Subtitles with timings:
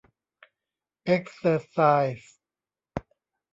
[1.05, 1.77] เอ็กเซอร์ไซ
[2.17, 2.35] ส์